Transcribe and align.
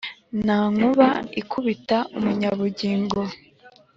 Nta 0.43 0.59
nkuba 0.73 1.09
ikubita 1.41 1.97
umunyabugingo. 2.17 3.19